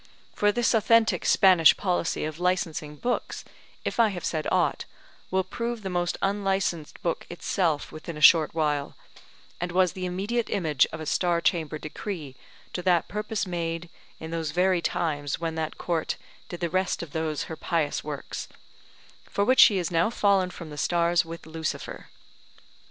For 0.33 0.51
this 0.51 0.73
authentic 0.73 1.27
Spanish 1.27 1.77
policy 1.77 2.25
of 2.25 2.39
licensing 2.39 2.95
books, 2.95 3.45
if 3.85 3.99
I 3.99 4.07
have 4.07 4.25
said 4.25 4.47
aught, 4.51 4.85
will 5.29 5.43
prove 5.43 5.83
the 5.83 5.91
most 5.91 6.17
unlicensed 6.23 6.99
book 7.03 7.27
itself 7.29 7.91
within 7.91 8.17
a 8.17 8.19
short 8.19 8.55
while; 8.55 8.97
and 9.59 9.71
was 9.71 9.91
the 9.93 10.07
immediate 10.07 10.49
image 10.49 10.87
of 10.91 11.01
a 11.01 11.05
Star 11.05 11.39
Chamber 11.39 11.77
decree 11.77 12.35
to 12.73 12.81
that 12.81 13.09
purpose 13.09 13.45
made 13.45 13.89
in 14.19 14.31
those 14.31 14.49
very 14.49 14.81
times 14.81 15.39
when 15.39 15.53
that 15.53 15.77
Court 15.77 16.17
did 16.49 16.61
the 16.61 16.69
rest 16.71 17.03
of 17.03 17.11
those 17.11 17.43
her 17.43 17.55
pious 17.55 18.03
works, 18.03 18.47
for 19.29 19.45
which 19.45 19.59
she 19.59 19.77
is 19.77 19.91
now 19.91 20.09
fallen 20.09 20.49
from 20.49 20.71
the 20.71 20.79
stars 20.79 21.23
with 21.23 21.45
Lucifer. 21.45 22.09